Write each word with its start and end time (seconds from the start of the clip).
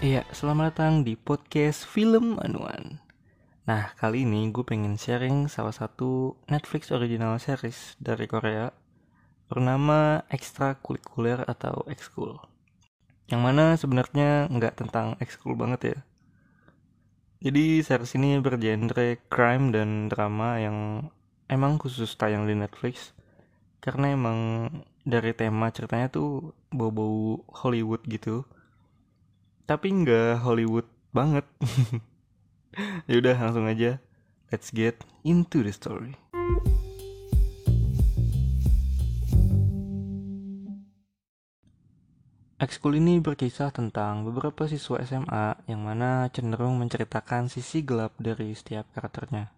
Iya, 0.00 0.24
selamat 0.32 0.72
datang 0.72 0.94
di 1.04 1.12
podcast 1.12 1.84
Film 1.84 2.40
Anuan. 2.40 3.04
Nah, 3.68 3.92
kali 4.00 4.24
ini 4.24 4.48
gue 4.48 4.64
pengen 4.64 4.96
sharing 4.96 5.44
salah 5.44 5.76
satu 5.76 6.40
Netflix 6.48 6.88
original 6.88 7.36
series 7.36 8.00
dari 8.00 8.24
Korea 8.24 8.72
bernama 9.52 10.24
Extracurricular 10.32 11.44
atau 11.44 11.84
Ekskul. 11.84 12.32
Yang 13.28 13.40
mana 13.44 13.76
sebenarnya 13.76 14.48
nggak 14.48 14.80
tentang 14.80 15.20
ekskul 15.20 15.52
banget 15.52 15.80
ya. 15.92 15.98
Jadi 17.44 17.84
series 17.84 18.16
ini 18.16 18.40
bergenre 18.40 19.20
crime 19.28 19.68
dan 19.68 20.08
drama 20.08 20.64
yang 20.64 21.12
emang 21.52 21.76
khusus 21.76 22.16
tayang 22.16 22.48
di 22.48 22.56
Netflix 22.56 23.12
karena 23.84 24.16
emang 24.16 24.72
dari 25.04 25.36
tema 25.36 25.68
ceritanya 25.68 26.08
tuh 26.08 26.56
bau-bau 26.72 27.44
Hollywood 27.52 28.00
gitu 28.08 28.48
tapi 29.70 29.94
nggak 29.94 30.42
Hollywood 30.42 30.90
banget. 31.14 31.46
Yaudah 33.06 33.38
langsung 33.38 33.70
aja. 33.70 34.02
Let's 34.50 34.74
get 34.74 35.06
into 35.22 35.62
the 35.62 35.70
story. 35.70 36.18
Ekskul 42.58 42.98
ini 42.98 43.22
berkisah 43.22 43.70
tentang 43.70 44.26
beberapa 44.26 44.66
siswa 44.66 45.06
SMA 45.06 45.62
yang 45.70 45.86
mana 45.86 46.26
cenderung 46.34 46.74
menceritakan 46.82 47.46
sisi 47.46 47.86
gelap 47.86 48.10
dari 48.18 48.50
setiap 48.58 48.90
karakternya. 48.90 49.54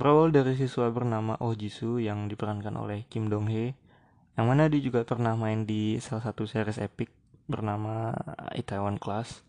Berawal 0.00 0.32
dari 0.32 0.56
siswa 0.56 0.88
bernama 0.88 1.36
Oh 1.44 1.52
Jisoo 1.52 2.00
yang 2.00 2.24
diperankan 2.24 2.72
oleh 2.72 3.04
Kim 3.12 3.28
Dong 3.28 3.52
Hee, 3.52 3.76
yang 4.40 4.48
mana 4.48 4.66
dia 4.72 4.80
juga 4.80 5.04
pernah 5.04 5.36
main 5.36 5.68
di 5.68 6.00
salah 6.00 6.24
satu 6.24 6.48
series 6.48 6.80
epic 6.80 7.19
bernama 7.50 8.14
Itaewon 8.54 9.02
Class. 9.02 9.42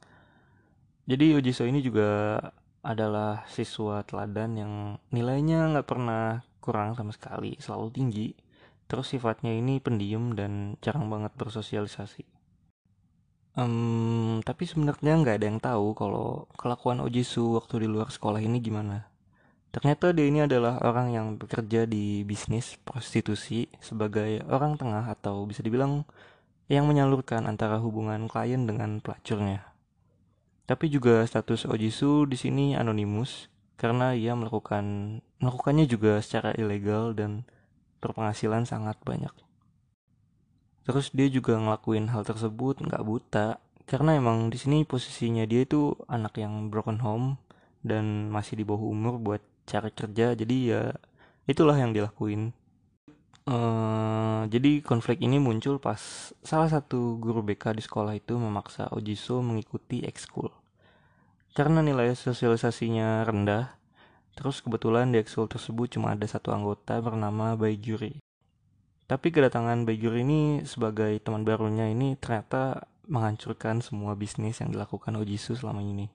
Jadi 1.06 1.38
Jisoo 1.40 1.70
ini 1.70 1.86
juga 1.86 2.42
adalah 2.82 3.46
siswa 3.46 4.02
teladan 4.02 4.52
yang 4.58 4.74
nilainya 5.14 5.70
nggak 5.70 5.88
pernah 5.88 6.42
kurang 6.58 6.98
sama 6.98 7.14
sekali, 7.14 7.58
selalu 7.62 7.88
tinggi. 7.94 8.28
Terus 8.90 9.14
sifatnya 9.14 9.54
ini 9.54 9.78
pendiam 9.80 10.34
dan 10.34 10.76
jarang 10.82 11.08
banget 11.08 11.32
bersosialisasi. 11.38 12.28
Um, 13.52 14.40
tapi 14.48 14.64
sebenarnya 14.64 15.20
nggak 15.20 15.36
ada 15.40 15.46
yang 15.48 15.60
tahu 15.60 15.92
kalau 15.92 16.48
kelakuan 16.56 17.04
Ojisu 17.04 17.60
waktu 17.60 17.84
di 17.84 17.88
luar 17.88 18.08
sekolah 18.08 18.40
ini 18.40 18.64
gimana. 18.64 19.12
Ternyata 19.72 20.12
dia 20.12 20.28
ini 20.28 20.44
adalah 20.44 20.84
orang 20.84 21.16
yang 21.16 21.28
bekerja 21.40 21.88
di 21.88 22.28
bisnis 22.28 22.76
prostitusi 22.84 23.72
sebagai 23.80 24.44
orang 24.52 24.76
tengah 24.76 25.08
atau 25.08 25.48
bisa 25.48 25.64
dibilang 25.64 26.04
yang 26.72 26.88
menyalurkan 26.88 27.44
antara 27.44 27.84
hubungan 27.84 28.32
klien 28.32 28.64
dengan 28.64 29.04
pelacurnya. 29.04 29.68
Tapi 30.64 30.88
juga 30.88 31.28
status 31.28 31.68
Ojisu 31.68 32.32
di 32.32 32.40
sini 32.40 32.80
anonimus 32.80 33.52
karena 33.76 34.16
ia 34.16 34.32
melakukan 34.40 35.20
melakukannya 35.44 35.84
juga 35.84 36.24
secara 36.24 36.56
ilegal 36.56 37.12
dan 37.12 37.44
berpenghasilan 38.00 38.64
sangat 38.64 38.96
banyak. 39.04 39.36
Terus 40.88 41.12
dia 41.12 41.28
juga 41.28 41.60
ngelakuin 41.60 42.08
hal 42.08 42.24
tersebut 42.24 42.80
nggak 42.88 43.04
buta 43.04 43.60
karena 43.84 44.16
emang 44.16 44.48
di 44.48 44.56
sini 44.56 44.88
posisinya 44.88 45.44
dia 45.44 45.68
itu 45.68 45.92
anak 46.08 46.40
yang 46.40 46.72
broken 46.72 47.04
home 47.04 47.36
dan 47.84 48.32
masih 48.32 48.56
di 48.56 48.64
bawah 48.64 48.88
umur 48.88 49.20
buat 49.20 49.44
cari 49.68 49.92
kerja 49.92 50.40
jadi 50.40 50.56
ya 50.64 50.82
itulah 51.52 51.76
yang 51.76 51.92
dilakuin. 51.92 52.56
Uh, 53.52 54.48
jadi 54.48 54.80
konflik 54.80 55.20
ini 55.20 55.36
muncul 55.36 55.76
pas 55.76 56.00
salah 56.40 56.72
satu 56.72 57.20
guru 57.20 57.44
BK 57.44 57.76
di 57.76 57.84
sekolah 57.84 58.16
itu 58.16 58.40
memaksa 58.40 58.88
Ojiso 58.96 59.44
mengikuti 59.44 60.08
ekskul. 60.08 60.48
Karena 61.52 61.84
nilai 61.84 62.16
sosialisasinya 62.16 63.28
rendah, 63.28 63.76
terus 64.40 64.64
kebetulan 64.64 65.12
di 65.12 65.20
ekskul 65.20 65.52
tersebut 65.52 66.00
cuma 66.00 66.16
ada 66.16 66.24
satu 66.24 66.56
anggota 66.56 67.04
bernama 67.04 67.60
Baijuri. 67.60 68.24
Tapi 69.12 69.28
kedatangan 69.36 69.84
Bagur 69.84 70.16
ini 70.16 70.64
sebagai 70.64 71.12
teman 71.20 71.44
barunya 71.44 71.92
ini 71.92 72.16
ternyata 72.16 72.88
menghancurkan 73.12 73.84
semua 73.84 74.16
bisnis 74.16 74.64
yang 74.64 74.72
dilakukan 74.72 75.12
Ojisu 75.20 75.60
selama 75.60 75.84
ini. 75.84 76.08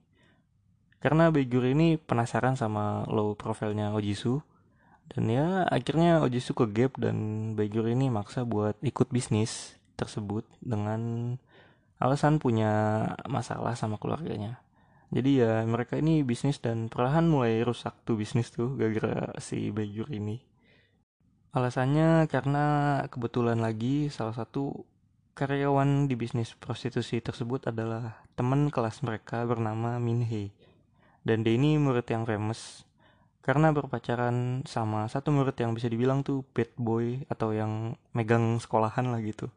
Karena 0.97 1.29
Bagur 1.29 1.69
ini 1.69 2.01
penasaran 2.01 2.57
sama 2.57 3.05
low 3.05 3.37
profilnya 3.37 3.93
Ojisu 3.93 4.41
dan 5.11 5.23
ya 5.31 5.63
akhirnya 5.67 6.19
Ojisu 6.23 6.51
ke 6.53 6.65
gap 6.71 6.99
dan 6.99 7.51
Bagur 7.55 7.87
ini 7.87 8.11
maksa 8.11 8.43
buat 8.43 8.75
ikut 8.83 9.07
bisnis 9.11 9.79
tersebut 9.95 10.43
dengan 10.59 11.35
alasan 11.97 12.37
punya 12.37 13.03
masalah 13.25 13.73
sama 13.73 13.97
keluarganya. 13.97 14.61
Jadi 15.07 15.39
ya 15.39 15.63
mereka 15.63 15.95
ini 15.95 16.19
bisnis 16.21 16.59
dan 16.59 16.91
perlahan 16.91 17.31
mulai 17.31 17.63
rusak 17.63 17.95
tuh 18.03 18.19
bisnis 18.19 18.51
tuh 18.51 18.75
gara-gara 18.75 19.31
si 19.39 19.71
Bagur 19.71 20.11
ini. 20.11 20.43
Alasannya 21.55 22.27
karena 22.27 22.65
kebetulan 23.07 23.57
lagi 23.63 24.11
salah 24.11 24.35
satu 24.35 24.83
karyawan 25.37 26.09
di 26.09 26.17
bisnis 26.17 26.57
prostitusi 26.57 27.23
tersebut 27.23 27.69
adalah 27.71 28.25
teman 28.35 28.73
kelas 28.73 29.05
mereka 29.05 29.47
bernama 29.47 29.95
Min 29.97 30.25
Hee. 30.27 30.51
Dan 31.23 31.43
dia 31.43 31.55
ini 31.55 31.75
murid 31.77 32.07
yang 32.07 32.27
famous 32.27 32.86
karena 33.45 33.71
berpacaran 33.71 34.63
sama 34.67 35.07
satu 35.07 35.31
murid 35.31 35.55
yang 35.57 35.71
bisa 35.71 35.87
dibilang 35.87 36.21
tuh 36.21 36.43
bad 36.51 36.71
boy 36.75 37.23
atau 37.31 37.55
yang 37.55 37.95
megang 38.11 38.59
sekolahan 38.59 39.07
lah 39.09 39.19
gitu. 39.23 39.47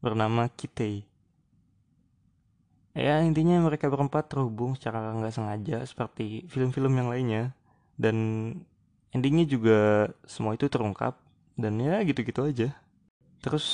Bernama 0.00 0.46
Kitei. 0.52 1.04
Ya 2.94 3.18
intinya 3.26 3.58
mereka 3.58 3.90
berempat 3.90 4.30
terhubung 4.30 4.78
secara 4.78 5.10
nggak 5.18 5.34
sengaja 5.34 5.82
seperti 5.82 6.46
film-film 6.46 6.94
yang 6.94 7.08
lainnya. 7.10 7.44
Dan 7.98 8.16
endingnya 9.14 9.46
juga 9.46 10.10
semua 10.26 10.58
itu 10.58 10.66
terungkap 10.66 11.14
dan 11.54 11.78
ya 11.78 12.02
gitu-gitu 12.02 12.50
aja 12.50 12.68
terus 13.38 13.66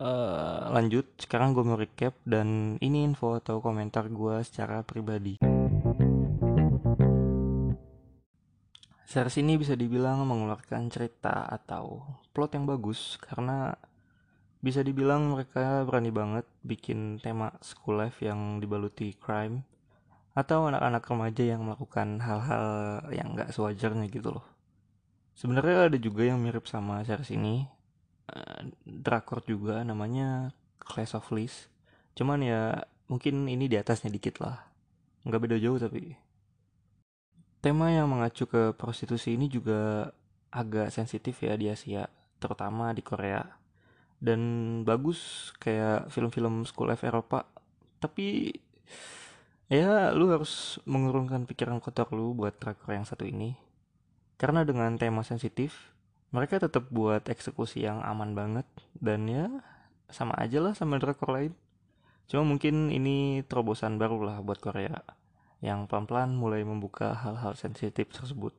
uh, 0.00 0.72
lanjut 0.72 1.04
sekarang 1.20 1.52
gue 1.52 1.64
mau 1.68 1.76
recap 1.76 2.16
dan 2.24 2.80
ini 2.80 3.04
info 3.04 3.36
atau 3.36 3.60
komentar 3.60 4.08
gue 4.08 4.40
secara 4.40 4.80
pribadi 4.80 5.36
Series 9.08 9.40
ini 9.40 9.56
bisa 9.56 9.72
dibilang 9.72 10.20
mengeluarkan 10.28 10.92
cerita 10.92 11.48
atau 11.48 12.04
plot 12.36 12.60
yang 12.60 12.68
bagus 12.68 13.16
karena 13.16 13.72
bisa 14.60 14.84
dibilang 14.84 15.32
mereka 15.32 15.80
berani 15.88 16.12
banget 16.12 16.44
bikin 16.60 17.16
tema 17.16 17.56
school 17.64 17.96
life 17.96 18.20
yang 18.20 18.60
dibaluti 18.60 19.16
crime 19.16 19.64
atau 20.36 20.68
anak-anak 20.68 21.08
remaja 21.08 21.40
yang 21.40 21.64
melakukan 21.64 22.20
hal-hal 22.20 22.66
yang 23.08 23.32
gak 23.32 23.48
sewajarnya 23.56 24.12
gitu 24.12 24.28
loh. 24.28 24.44
Sebenarnya 25.32 25.88
ada 25.88 25.96
juga 25.96 26.28
yang 26.28 26.44
mirip 26.44 26.68
sama 26.68 27.00
series 27.00 27.32
ini. 27.32 27.64
Uh, 28.28 28.68
drakor 28.84 29.40
juga 29.40 29.88
namanya 29.88 30.52
Clash 30.84 31.16
of 31.16 31.32
List. 31.32 31.72
Cuman 32.12 32.44
ya 32.44 32.84
mungkin 33.08 33.48
ini 33.48 33.72
di 33.72 33.80
atasnya 33.80 34.12
dikit 34.12 34.44
lah. 34.44 34.68
Nggak 35.24 35.40
beda 35.48 35.56
jauh 35.56 35.80
tapi. 35.80 36.27
Tema 37.58 37.90
yang 37.90 38.06
mengacu 38.10 38.46
ke 38.46 38.72
prostitusi 38.74 39.34
ini 39.34 39.50
juga 39.50 40.14
agak 40.54 40.94
sensitif 40.94 41.42
ya 41.42 41.58
di 41.58 41.68
Asia, 41.68 42.06
terutama 42.38 42.94
di 42.94 43.02
Korea. 43.02 43.42
Dan 44.18 44.40
bagus 44.82 45.50
kayak 45.58 46.10
film-film 46.10 46.66
school 46.66 46.90
life 46.90 47.02
Eropa. 47.02 47.46
Tapi 47.98 48.54
ya 49.66 50.14
lu 50.14 50.30
harus 50.30 50.78
mengurungkan 50.86 51.44
pikiran 51.44 51.82
kotor 51.82 52.08
lu 52.14 52.32
buat 52.32 52.56
drakor 52.56 52.94
yang 52.94 53.04
satu 53.04 53.28
ini 53.28 53.68
karena 54.38 54.62
dengan 54.62 54.94
tema 54.94 55.26
sensitif, 55.26 55.90
mereka 56.30 56.62
tetap 56.62 56.86
buat 56.94 57.26
eksekusi 57.26 57.82
yang 57.82 57.98
aman 58.06 58.38
banget 58.38 58.64
dan 59.02 59.26
ya 59.26 59.50
sama 60.06 60.38
aja 60.38 60.62
lah 60.62 60.78
sama 60.78 61.02
drakor 61.02 61.34
lain. 61.34 61.52
Cuma 62.30 62.46
mungkin 62.46 62.94
ini 62.94 63.42
terobosan 63.50 63.98
baru 63.98 64.22
lah 64.22 64.38
buat 64.38 64.62
Korea 64.62 65.02
yang 65.58 65.90
pelan-pelan 65.90 66.34
mulai 66.34 66.62
membuka 66.62 67.14
hal-hal 67.14 67.58
sensitif 67.58 68.10
tersebut. 68.14 68.54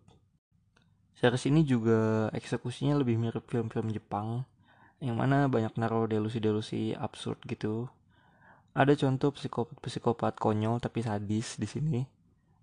Series 1.15 1.47
ini 1.51 1.67
juga 1.67 2.31
eksekusinya 2.31 2.95
lebih 2.99 3.19
mirip 3.19 3.47
film-film 3.47 3.91
Jepang 3.91 4.47
yang 4.99 5.15
mana 5.15 5.47
banyak 5.47 5.75
naruh 5.79 6.07
delusi-delusi 6.07 6.95
absurd 6.95 7.39
gitu. 7.47 7.87
Ada 8.75 8.95
contoh 8.95 9.35
psikopat-psikopat 9.35 10.39
konyol 10.39 10.79
tapi 10.79 11.03
sadis 11.03 11.59
di 11.59 11.67
sini 11.67 12.01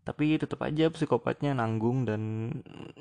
tapi 0.06 0.38
tetap 0.38 0.62
aja 0.62 0.86
psikopatnya 0.86 1.50
nanggung 1.50 2.06
dan 2.06 2.22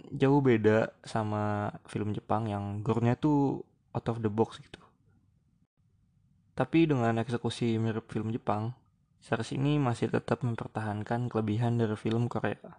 jauh 0.09 0.41
beda 0.41 0.89
sama 1.05 1.69
film 1.85 2.17
Jepang 2.17 2.49
yang 2.49 2.81
gore-nya 2.81 3.13
tuh 3.13 3.61
out 3.93 4.09
of 4.09 4.25
the 4.25 4.31
box 4.33 4.57
gitu. 4.57 4.81
Tapi 6.57 6.89
dengan 6.89 7.13
eksekusi 7.21 7.77
mirip 7.77 8.09
film 8.09 8.33
Jepang, 8.33 8.73
series 9.25 9.57
ini 9.57 9.81
masih 9.81 10.13
tetap 10.13 10.45
mempertahankan 10.45 11.33
kelebihan 11.33 11.81
dari 11.81 11.97
film 11.97 12.29
Korea. 12.29 12.77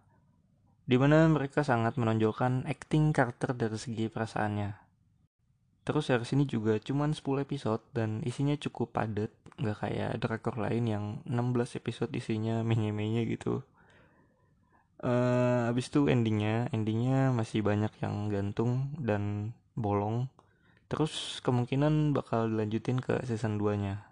Di 0.86 0.94
mana 0.94 1.26
mereka 1.26 1.66
sangat 1.66 1.98
menonjolkan 1.98 2.62
acting 2.70 3.10
karakter 3.10 3.58
dari 3.58 3.74
segi 3.74 4.06
perasaannya. 4.06 4.70
Terus 5.82 6.06
series 6.06 6.30
ini 6.38 6.46
juga 6.46 6.78
cuma 6.78 7.10
10 7.10 7.18
episode 7.42 7.82
dan 7.90 8.22
isinya 8.22 8.54
cukup 8.54 8.94
padat 8.94 9.34
nggak 9.58 9.78
kayak 9.82 10.12
drakor 10.22 10.54
lain 10.62 10.84
yang 10.86 11.04
16 11.26 11.82
episode 11.82 12.12
isinya 12.14 12.60
menye-menye 12.60 13.24
gitu 13.24 13.64
uh, 15.00 15.68
abis 15.68 15.88
itu 15.88 16.08
endingnya 16.12 16.68
endingnya 16.72 17.32
masih 17.32 17.64
banyak 17.64 17.90
yang 18.00 18.28
gantung 18.28 18.92
dan 19.00 19.52
bolong 19.72 20.28
terus 20.86 21.42
kemungkinan 21.42 22.14
bakal 22.14 22.46
dilanjutin 22.46 23.02
ke 23.02 23.18
season 23.26 23.58
2 23.58 23.82
nya 23.82 24.05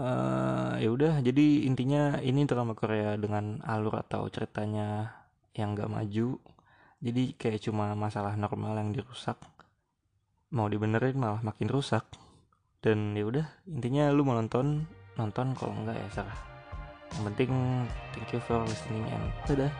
uh, 0.00 0.80
ya 0.80 0.88
udah 0.88 1.20
jadi 1.20 1.68
intinya 1.68 2.16
ini 2.24 2.48
drama 2.48 2.72
Korea 2.72 3.20
dengan 3.20 3.60
alur 3.68 4.00
atau 4.00 4.24
ceritanya 4.32 5.12
yang 5.52 5.76
gak 5.76 5.92
maju. 5.92 6.40
Jadi 7.00 7.36
kayak 7.36 7.60
cuma 7.68 7.92
masalah 7.92 8.36
normal 8.36 8.80
yang 8.80 8.96
dirusak. 8.96 9.36
Mau 10.56 10.66
dibenerin 10.72 11.16
malah 11.20 11.44
makin 11.44 11.68
rusak. 11.68 12.08
Dan 12.80 13.12
ya 13.12 13.28
udah 13.28 13.46
intinya 13.68 14.08
lu 14.08 14.24
mau 14.24 14.36
nonton 14.36 14.88
nonton. 15.20 15.52
Kalau 15.56 15.76
enggak 15.76 15.96
ya 16.00 16.08
serah. 16.12 16.40
Yang 17.12 17.22
penting 17.32 17.52
thank 18.16 18.28
you 18.32 18.40
for 18.48 18.64
listening 18.64 19.04
and 19.04 19.28
dadah 19.44 19.72